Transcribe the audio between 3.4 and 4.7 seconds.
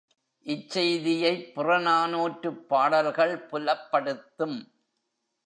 புலப்படுத்தும்.